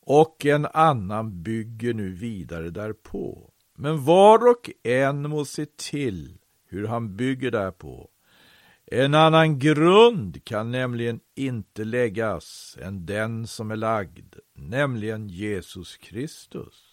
Och 0.01 0.46
en 0.46 0.66
annan 0.66 1.42
bygger 1.42 1.94
nu 1.94 2.12
vidare 2.12 2.70
därpå. 2.70 3.53
Men 3.74 4.05
var 4.05 4.51
och 4.51 4.70
en 4.83 5.31
må 5.31 5.44
se 5.44 5.66
till 5.66 6.38
hur 6.66 6.87
han 6.87 7.16
bygger 7.16 7.51
därpå. 7.51 8.11
En 8.87 9.14
annan 9.14 9.59
grund 9.59 10.44
kan 10.44 10.70
nämligen 10.70 11.20
inte 11.35 11.85
läggas 11.85 12.79
än 12.81 13.07
den 13.07 13.46
som 13.46 13.70
är 13.70 13.77
lagd, 13.77 14.35
nämligen 14.55 15.29
Jesus 15.29 15.96
Kristus. 15.96 16.88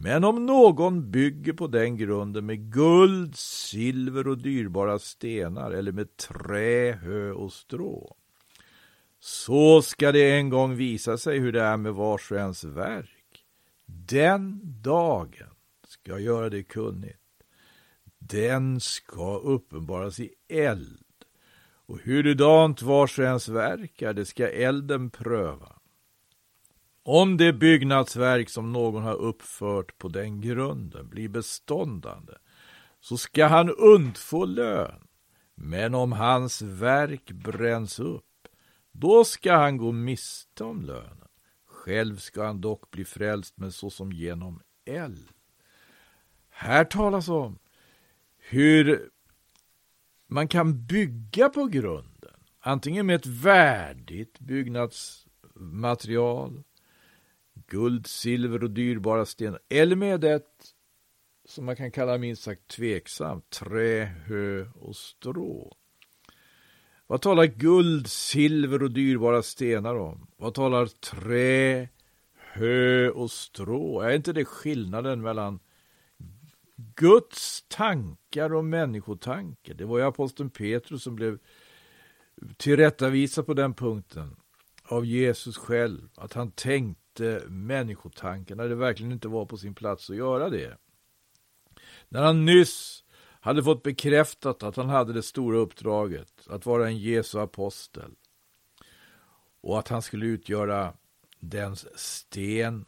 Men 0.00 0.24
om 0.24 0.46
någon 0.46 1.10
bygger 1.10 1.52
på 1.52 1.66
den 1.66 1.96
grunden 1.96 2.46
med 2.46 2.72
guld, 2.72 3.36
silver 3.36 4.28
och 4.28 4.38
dyrbara 4.38 4.98
stenar 4.98 5.70
eller 5.70 5.92
med 5.92 6.16
trä, 6.16 6.92
hö 6.92 7.32
och 7.32 7.52
strå, 7.52 8.16
så 9.20 9.82
ska 9.82 10.12
det 10.12 10.30
en 10.30 10.48
gång 10.48 10.76
visa 10.76 11.18
sig 11.18 11.38
hur 11.38 11.52
det 11.52 11.62
är 11.62 11.76
med 11.76 11.94
vars 11.94 12.30
och 12.30 12.36
ens 12.36 12.64
verk. 12.64 13.44
Den 13.86 14.60
dagen 14.82 15.54
ska 15.88 16.18
göra 16.18 16.50
det 16.50 16.62
kunnigt. 16.62 17.18
Den 18.18 18.80
ska 18.80 19.38
uppenbaras 19.38 20.20
i 20.20 20.30
eld 20.48 21.04
och 21.86 21.98
hurudant 21.98 22.82
vars 22.82 23.18
och 23.18 23.24
ens 23.24 23.48
verk 23.48 24.02
är, 24.02 24.12
det 24.12 24.24
ska 24.24 24.48
elden 24.48 25.10
pröva. 25.10 25.77
Om 27.10 27.36
det 27.36 27.52
byggnadsverk 27.52 28.48
som 28.48 28.72
någon 28.72 29.02
har 29.02 29.14
uppfört 29.14 29.98
på 29.98 30.08
den 30.08 30.40
grunden 30.40 31.08
blir 31.08 31.28
beståndande, 31.28 32.32
så 33.00 33.16
ska 33.16 33.46
han 33.46 33.70
undfå 33.70 34.44
lön. 34.44 35.08
Men 35.54 35.94
om 35.94 36.12
hans 36.12 36.62
verk 36.62 37.30
bränns 37.30 38.00
upp, 38.00 38.48
då 38.92 39.24
ska 39.24 39.56
han 39.56 39.76
gå 39.76 39.92
miste 39.92 40.64
om 40.64 40.82
lönen. 40.82 41.28
Själv 41.66 42.16
ska 42.16 42.44
han 42.44 42.60
dock 42.60 42.90
bli 42.90 43.04
frälst, 43.04 43.54
men 43.56 43.72
såsom 43.72 44.12
genom 44.12 44.62
eld. 44.84 45.28
Här 46.48 46.84
talas 46.84 47.28
om 47.28 47.58
hur 48.38 49.10
man 50.26 50.48
kan 50.48 50.86
bygga 50.86 51.48
på 51.48 51.66
grunden. 51.66 52.40
Antingen 52.60 53.06
med 53.06 53.16
ett 53.16 53.26
värdigt 53.26 54.40
byggnadsmaterial, 54.40 56.64
guld, 57.68 58.06
silver 58.06 58.64
och 58.64 58.70
dyrbara 58.70 59.26
stenar, 59.26 59.60
eller 59.68 59.96
med 59.96 60.24
ett 60.24 60.74
som 61.44 61.64
man 61.64 61.76
kan 61.76 61.90
kalla 61.90 62.18
minst 62.18 62.42
sagt 62.42 62.68
tveksamt, 62.68 63.50
trä, 63.50 64.04
hö 64.04 64.66
och 64.74 64.96
strå. 64.96 65.76
Vad 67.06 67.22
talar 67.22 67.44
guld, 67.44 68.06
silver 68.06 68.82
och 68.82 68.90
dyrbara 68.90 69.42
stenar 69.42 69.94
om? 69.94 70.26
Vad 70.36 70.54
talar 70.54 70.86
trä, 70.86 71.88
hö 72.34 73.10
och 73.10 73.30
strå? 73.30 74.00
Är 74.00 74.10
inte 74.10 74.32
det 74.32 74.44
skillnaden 74.44 75.20
mellan 75.20 75.60
Guds 76.94 77.64
tankar 77.68 78.54
och 78.54 78.64
människotankar. 78.64 79.74
Det 79.74 79.84
var 79.84 79.98
ju 79.98 80.04
aposteln 80.04 80.50
Petrus 80.50 81.02
som 81.02 81.14
blev 81.14 81.38
tillrättavisad 82.56 83.46
på 83.46 83.54
den 83.54 83.74
punkten 83.74 84.36
av 84.84 85.06
Jesus 85.06 85.56
själv. 85.56 86.08
Att 86.14 86.32
han 86.32 86.50
tänkte 86.50 87.07
människotanken, 87.48 88.56
när 88.56 88.68
det 88.68 88.74
verkligen 88.74 89.12
inte 89.12 89.28
var 89.28 89.46
på 89.46 89.56
sin 89.56 89.74
plats 89.74 90.10
att 90.10 90.16
göra 90.16 90.50
det. 90.50 90.78
När 92.08 92.22
han 92.22 92.44
nyss 92.44 93.04
hade 93.40 93.64
fått 93.64 93.82
bekräftat 93.82 94.62
att 94.62 94.76
han 94.76 94.88
hade 94.88 95.12
det 95.12 95.22
stora 95.22 95.58
uppdraget 95.58 96.48
att 96.48 96.66
vara 96.66 96.86
en 96.86 96.98
Jesu 96.98 97.38
apostel 97.38 98.14
och 99.60 99.78
att 99.78 99.88
han 99.88 100.02
skulle 100.02 100.26
utgöra 100.26 100.94
den 101.40 101.76
sten 101.94 102.84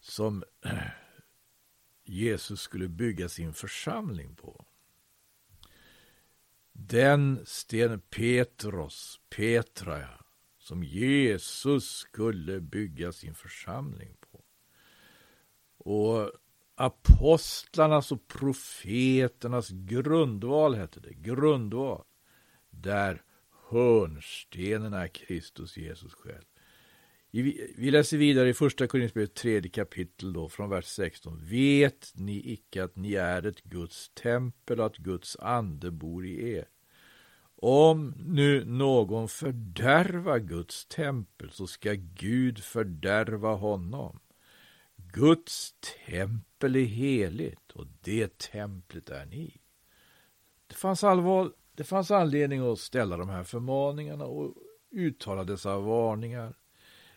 som 0.00 0.44
Jesus 2.04 2.60
skulle 2.60 2.88
bygga 2.88 3.28
sin 3.28 3.52
församling 3.52 4.34
på. 4.34 4.64
Den 6.72 7.40
sten 7.46 8.00
Petros, 8.00 9.20
Petra, 9.28 10.08
som 10.66 10.84
Jesus 10.84 11.90
skulle 11.90 12.60
bygga 12.60 13.12
sin 13.12 13.34
församling 13.34 14.16
på. 14.20 14.44
Och 15.78 16.32
apostlarnas 16.74 18.12
och 18.12 18.28
profeternas 18.28 19.70
grundval 19.70 20.74
hette 20.74 21.00
det, 21.00 21.14
grundval, 21.14 22.04
där 22.70 23.22
hörnstenen 23.68 24.92
är 24.92 25.08
Kristus 25.08 25.76
Jesus 25.76 26.14
själv. 26.14 26.44
Vi 27.76 27.90
läser 27.90 28.16
vidare 28.16 28.48
i 28.48 28.54
första 28.54 28.86
Korinthierbrevet 28.86 29.34
tredje 29.34 29.70
kapitel 29.70 30.32
då 30.32 30.48
från 30.48 30.70
vers 30.70 30.84
16. 30.84 31.38
Vet 31.42 32.12
ni 32.14 32.52
icke 32.52 32.84
att 32.84 32.96
ni 32.96 33.14
är 33.14 33.46
ett 33.46 33.62
Guds 33.62 34.10
tempel 34.14 34.80
och 34.80 34.86
att 34.86 34.96
Guds 34.96 35.36
ande 35.36 35.90
bor 35.90 36.26
i 36.26 36.52
er? 36.52 36.68
Om 37.58 38.14
nu 38.18 38.64
någon 38.64 39.28
fördärvar 39.28 40.38
Guds 40.38 40.86
tempel 40.86 41.50
så 41.50 41.66
ska 41.66 41.92
Gud 42.14 42.58
fördärva 42.58 43.54
honom. 43.54 44.20
Guds 44.96 45.74
tempel 46.06 46.76
är 46.76 46.84
heligt 46.84 47.72
och 47.72 47.86
det 48.00 48.38
templet 48.38 49.08
är 49.08 49.26
ni. 49.26 49.60
Det 50.66 50.74
fanns, 50.74 51.04
allvar, 51.04 51.52
det 51.74 51.84
fanns 51.84 52.10
anledning 52.10 52.72
att 52.72 52.78
ställa 52.78 53.16
de 53.16 53.28
här 53.28 53.44
förmaningarna 53.44 54.24
och 54.24 54.54
uttala 54.90 55.44
dessa 55.44 55.78
varningar 55.78 56.54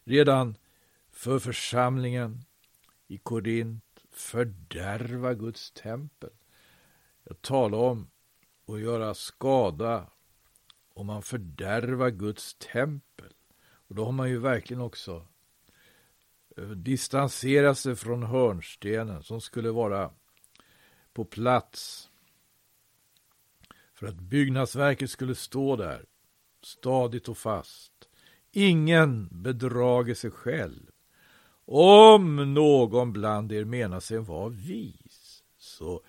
redan 0.03 0.55
för 1.11 1.39
församlingen 1.39 2.45
i 3.07 3.17
Korint 3.17 3.83
fördärva 4.11 5.33
Guds 5.33 5.71
tempel. 5.71 6.29
Jag 7.23 7.41
talar 7.41 7.77
om 7.77 8.07
att 8.67 8.79
göra 8.79 9.13
skada 9.13 10.07
om 10.99 11.07
man 11.07 11.21
fördärvar 11.21 12.09
Guds 12.09 12.53
tempel. 12.53 13.33
Och 13.87 13.95
då 13.95 14.05
har 14.05 14.11
man 14.11 14.29
ju 14.29 14.37
verkligen 14.37 14.81
också 14.81 15.25
eh, 16.57 16.63
distanserat 16.63 17.77
sig 17.77 17.95
från 17.95 18.23
hörnstenen 18.23 19.23
som 19.23 19.41
skulle 19.41 19.71
vara 19.71 20.11
på 21.13 21.25
plats 21.25 22.09
för 23.93 24.07
att 24.07 24.19
byggnadsverket 24.19 25.09
skulle 25.09 25.35
stå 25.35 25.75
där 25.75 26.05
stadigt 26.61 27.29
och 27.29 27.37
fast. 27.37 28.09
Ingen 28.51 29.29
bedrager 29.31 30.15
sig 30.15 30.31
själv. 30.31 30.89
Om 31.65 32.53
någon 32.53 33.13
bland 33.13 33.51
er 33.51 33.65
menar 33.65 33.99
sig 33.99 34.17
vara 34.17 34.49
vis, 34.49 35.43
så 35.57 36.01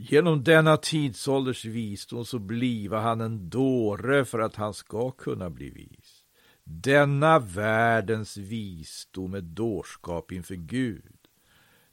genom 0.00 0.44
denna 0.44 0.76
tidsålders 0.76 1.64
visdom 1.64 2.24
så 2.24 2.38
bliva 2.38 3.00
han 3.00 3.20
en 3.20 3.50
dåre 3.50 4.24
för 4.24 4.38
att 4.38 4.56
han 4.56 4.74
ska 4.74 5.10
kunna 5.10 5.50
bli 5.50 5.70
vis. 5.70 6.24
Denna 6.64 7.38
världens 7.38 8.36
visdom 8.36 9.34
är 9.34 9.40
dårskap 9.40 10.32
inför 10.32 10.54
Gud. 10.54 11.16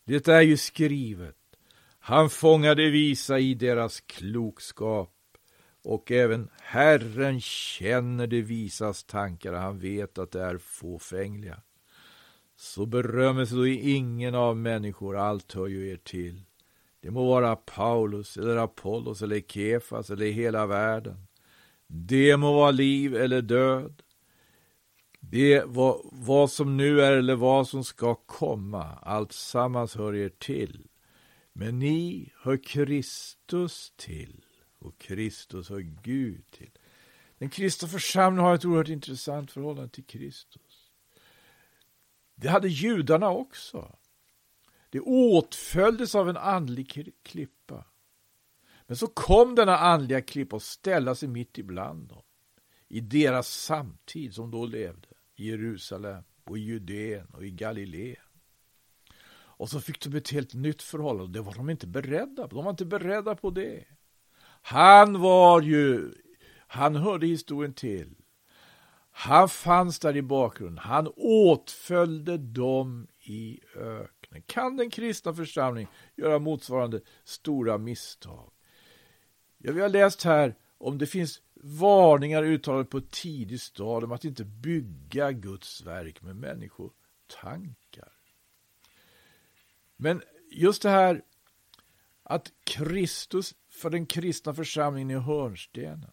Det 0.06 0.28
är 0.28 0.42
ju 0.42 0.58
skrivet. 0.58 1.36
Han 2.00 2.30
fångade 2.30 2.90
visa 2.90 3.40
i 3.40 3.54
deras 3.54 4.02
klokskap 4.02 5.12
och 5.84 6.12
även 6.12 6.50
Herren 6.62 7.42
känner 7.42 8.28
det 8.28 8.42
visas 8.42 9.04
tankar 9.04 9.54
och 9.54 9.60
han 9.60 9.80
vet 9.80 10.18
att 10.18 10.32
det 10.32 10.42
är 10.42 10.58
fåfängliga. 10.58 11.62
Så 12.56 12.86
berömmer 12.86 13.46
sig 13.46 13.58
då 13.58 13.68
ingen 13.68 14.36
av 14.36 14.58
människor, 14.58 15.18
allt 15.18 15.54
hör 15.54 15.68
ju 15.68 15.90
er 15.90 15.98
till. 15.98 16.42
Det 17.06 17.12
må 17.12 17.26
vara 17.26 17.56
Paulus 17.56 18.38
eller 18.38 18.58
Apollos 18.58 19.22
eller 19.22 19.40
Kefas 19.40 20.10
eller 20.10 20.26
hela 20.26 20.66
världen. 20.66 21.28
Det 21.88 22.38
må 22.38 22.54
vara 22.54 22.72
liv 22.72 23.16
eller 23.16 23.42
död. 23.42 24.02
Det 25.20 25.64
vad, 25.66 26.02
vad 26.12 26.52
som 26.52 26.78
nu 26.78 27.02
är 27.02 27.12
eller 27.12 27.36
vad 27.36 27.68
som 27.68 27.84
ska 27.84 28.16
komma, 28.16 28.84
allt 29.02 29.32
sammans 29.32 29.96
hör 29.96 30.16
er 30.16 30.30
till. 30.30 30.88
Men 31.54 31.80
ni 31.80 32.32
hör 32.42 32.64
Kristus 32.64 33.94
till 33.96 34.46
och 34.80 34.98
Kristus 34.98 35.70
hör 35.70 35.80
Gud 36.04 36.52
till. 36.52 36.72
Den 37.38 37.50
kristna 37.50 37.88
församlingen 37.88 38.46
har 38.46 38.56
ett 38.56 38.66
oerhört 38.66 38.90
intressant 38.90 39.52
förhållande 39.52 39.90
till 39.90 40.06
Kristus. 40.06 40.92
Det 42.36 42.48
hade 42.48 42.68
judarna 42.68 43.30
också. 43.30 43.96
Det 44.96 45.02
åtföljdes 45.02 46.16
av 46.16 46.30
en 46.30 46.38
andlig 46.38 47.14
klippa. 47.24 47.86
Men 48.88 48.98
så 48.98 49.08
kom 49.08 49.56
denna 49.56 49.78
andliga 49.78 50.22
klippa 50.22 50.56
och 50.56 50.62
ställde 50.62 51.16
sig 51.16 51.30
mitt 51.30 51.58
ibland 51.58 52.08
dem. 52.08 52.22
I 52.88 53.00
deras 53.00 53.48
samtid 53.48 54.34
som 54.34 54.52
då 54.52 54.66
levde. 54.66 55.08
I 55.36 55.50
Jerusalem 55.50 56.24
och 56.44 56.58
i 56.58 56.62
Judeen 56.62 57.28
och 57.34 57.46
i 57.46 57.52
Galileen. 57.52 58.26
Och 59.28 59.70
så 59.70 59.82
fick 59.82 60.06
de 60.06 60.18
ett 60.18 60.30
helt 60.30 60.54
nytt 60.54 60.82
förhållande. 60.82 61.40
Det 61.40 61.44
var 61.46 61.54
de 61.54 61.70
inte 61.70 61.88
beredda 61.88 62.48
på. 62.48 62.56
De 62.56 62.64
var 62.64 62.72
inte 62.72 62.86
beredda 62.86 63.36
på 63.36 63.50
det. 63.50 63.86
Han 64.62 65.22
var 65.22 65.62
ju, 65.62 66.14
han 66.68 66.96
hörde 66.96 67.28
historien 67.28 67.74
till. 67.74 68.16
Han 69.12 69.50
fanns 69.50 70.00
där 70.00 70.18
i 70.18 70.22
bakgrunden. 70.22 70.78
Han 70.78 71.08
åtföljde 71.18 72.38
dem 72.38 73.08
i 73.20 73.60
öknen. 73.76 74.15
Kan 74.42 74.78
den 74.78 74.90
kristna 74.90 75.34
församlingen 75.34 75.92
göra 76.16 76.40
motsvarande 76.40 77.02
stora 77.24 77.78
misstag? 77.78 78.52
Ja, 79.58 79.72
vi 79.72 79.82
har 79.82 79.90
läst 79.90 80.24
här 80.24 80.56
om 80.78 80.98
det 80.98 81.08
finns 81.08 81.42
varningar 81.54 82.44
uttalade 82.44 82.86
på 82.86 82.98
ett 82.98 83.12
tidigt 83.12 83.62
stadium 83.62 84.12
att 84.12 84.26
inte 84.26 84.46
bygga 84.46 85.32
Guds 85.32 85.82
verk 85.82 86.22
med 86.22 86.36
människotankar. 86.36 88.12
Men 89.98 90.22
just 90.52 90.82
det 90.82 90.90
här 90.90 91.22
att 92.24 92.52
Kristus 92.64 93.56
för 93.70 93.90
den 93.90 94.06
kristna 94.06 94.54
församlingen 94.54 95.10
är 95.10 95.20
hörnstenen. 95.20 96.12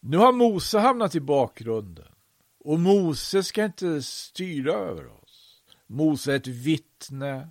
Nu 0.00 0.16
har 0.16 0.32
Mose 0.32 0.78
hamnat 0.78 1.14
i 1.14 1.20
bakgrunden 1.20 2.14
och 2.58 2.80
Mose 2.80 3.42
ska 3.42 3.64
inte 3.64 4.02
styra 4.02 4.72
över 4.72 5.06
oss. 5.06 5.17
Mose 5.90 6.32
är 6.32 6.36
ett 6.36 6.46
vittne. 6.46 7.48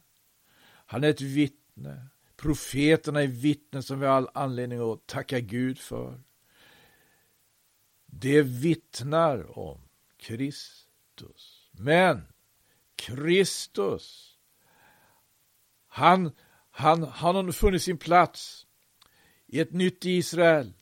Han 0.65 1.03
är 1.03 1.09
ett 1.09 1.21
vittne. 1.21 2.07
Profeterna 2.35 3.21
är 3.21 3.27
vittnen 3.27 3.83
som 3.83 3.99
vi 3.99 4.05
har 4.05 4.13
all 4.13 4.29
anledning 4.33 4.91
att 4.91 5.07
tacka 5.07 5.39
Gud 5.39 5.79
för. 5.79 6.21
Det 8.05 8.41
vittnar 8.41 9.59
om 9.59 9.81
Kristus. 10.17 11.69
Men 11.71 12.21
Kristus, 12.95 14.37
han 15.87 16.31
han, 16.77 17.03
han 17.03 17.35
har 17.35 17.51
funnit 17.51 17.83
sin 17.83 17.97
plats 17.97 18.67
i 19.45 19.59
ett 19.59 19.73
nytt 19.73 20.05
Israel, 20.05 20.73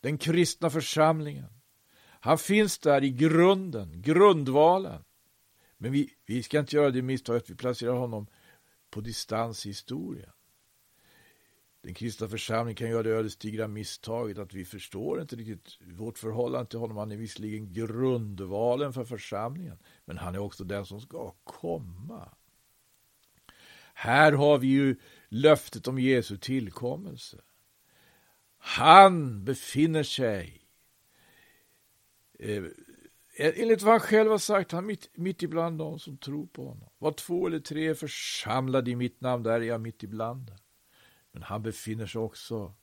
den 0.00 0.18
kristna 0.18 0.70
församlingen. 0.70 1.60
Han 2.00 2.38
finns 2.38 2.78
där 2.78 3.04
i 3.04 3.10
grunden, 3.10 4.02
grundvalen. 4.02 5.04
Men 5.82 5.92
vi, 5.92 6.10
vi 6.26 6.42
ska 6.42 6.58
inte 6.58 6.76
göra 6.76 6.90
det 6.90 7.02
misstaget 7.02 7.42
att 7.42 7.50
vi 7.50 7.54
placerar 7.54 7.94
honom 7.94 8.26
på 8.90 9.00
distans 9.00 9.66
i 9.66 9.68
historien. 9.68 10.30
Den 11.82 11.94
kristna 11.94 12.28
församlingen 12.28 12.76
kan 12.76 12.90
göra 12.90 13.02
det 13.02 13.10
ödesdigra 13.10 13.68
misstaget 13.68 14.38
att 14.38 14.54
vi 14.54 14.64
förstår 14.64 15.20
inte 15.20 15.36
riktigt 15.36 15.78
vårt 15.80 16.18
förhållande 16.18 16.70
till 16.70 16.78
honom. 16.78 16.96
Han 16.96 17.12
är 17.12 17.16
visserligen 17.16 17.72
grundvalen 17.72 18.92
för 18.92 19.04
församlingen, 19.04 19.78
men 20.04 20.18
han 20.18 20.34
är 20.34 20.38
också 20.38 20.64
den 20.64 20.86
som 20.86 21.00
ska 21.00 21.34
komma. 21.44 22.28
Här 23.94 24.32
har 24.32 24.58
vi 24.58 24.66
ju 24.66 24.96
löftet 25.28 25.88
om 25.88 25.98
Jesu 25.98 26.36
tillkommelse. 26.36 27.40
Han 28.58 29.44
befinner 29.44 30.02
sig, 30.02 30.62
eh, 32.38 32.64
Eh, 33.40 33.52
enligt 33.56 33.82
vad 33.82 33.92
han 33.92 34.00
själv 34.00 34.30
har 34.30 34.38
sagt, 34.38 34.72
han 34.72 34.86
mitt, 34.86 35.10
mitt 35.14 35.42
ibland 35.42 35.78
dem 35.78 35.98
som 35.98 36.16
tror 36.16 36.46
på 36.46 36.68
honom. 36.68 36.88
Var 36.98 37.12
två 37.12 37.46
eller 37.46 37.60
tre 37.60 37.86
är 37.86 37.94
församlade 37.94 38.90
i 38.90 38.96
mitt 38.96 39.20
namn, 39.20 39.42
där 39.42 39.60
är 39.60 39.60
jag 39.60 39.80
mitt 39.80 40.02
ibland 40.02 40.46
dem. 40.46 40.58
Men 41.32 41.42
han 41.42 41.62
befinner 41.62 42.06
sig 42.06 42.20
också 42.20 42.74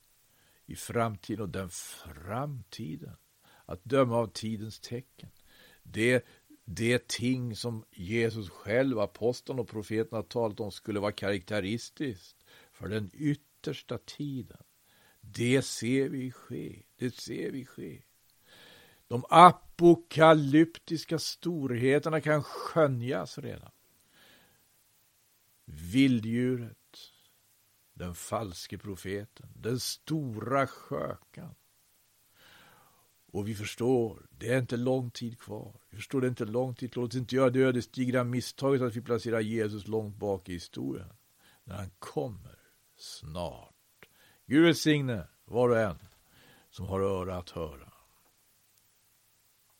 i 0.65 0.75
framtiden 0.75 1.41
och 1.41 1.49
den 1.49 1.69
framtiden, 1.69 3.15
att 3.65 3.83
döma 3.83 4.17
av 4.17 4.27
tidens 4.27 4.79
tecken. 4.79 5.29
Det 5.83 6.25
det 6.65 7.07
ting 7.07 7.55
som 7.55 7.85
Jesus 7.91 8.49
själv, 8.49 8.99
aposteln 8.99 9.59
och 9.59 9.67
profeten 9.67 10.15
har 10.15 10.23
talat 10.23 10.59
om 10.59 10.71
skulle 10.71 10.99
vara 10.99 11.11
karaktäristiskt 11.11 12.45
för 12.71 12.87
den 12.87 13.11
yttersta 13.13 13.97
tiden. 13.97 14.63
Det 15.21 15.61
ser 15.61 16.09
vi 16.09 16.31
ske. 16.31 16.83
Det 16.97 17.15
ser 17.15 17.51
vi 17.51 17.65
ske. 17.65 18.01
De 19.07 19.25
apokalyptiska 19.29 21.19
storheterna 21.19 22.21
kan 22.21 22.43
skönjas 22.43 23.37
redan. 23.37 23.71
Vilddjuret, 25.65 26.97
den 27.93 28.15
falske 28.15 28.77
profeten, 28.77 29.49
den 29.55 29.79
stora 29.79 30.67
skökan, 30.67 31.55
och 33.31 33.47
vi 33.47 33.55
förstår, 33.55 34.27
det 34.29 34.53
är 34.53 34.59
inte 34.59 34.77
lång 34.77 35.11
tid 35.11 35.39
kvar. 35.39 35.79
Vi 35.89 35.97
förstår, 35.97 36.21
det 36.21 36.27
är 36.27 36.29
inte 36.29 36.45
lång 36.45 36.75
tid. 36.75 36.91
Låt 36.95 37.09
oss 37.09 37.15
inte 37.15 37.35
göra 37.35 37.49
det 37.49 37.59
ödesdigra 37.59 38.23
misstaget 38.23 38.81
att 38.81 38.95
vi 38.95 39.01
placerar 39.01 39.39
Jesus 39.39 39.87
långt 39.87 40.15
bak 40.15 40.49
i 40.49 40.53
historien. 40.53 41.13
När 41.63 41.75
han 41.75 41.89
kommer 41.99 42.59
snart. 42.97 43.73
Gud 44.45 44.65
välsigne 44.65 45.27
var 45.45 45.69
och 45.69 45.79
en 45.79 45.97
som 46.69 46.85
har 46.85 46.99
öra 46.99 47.37
att 47.37 47.49
höra. 47.49 47.93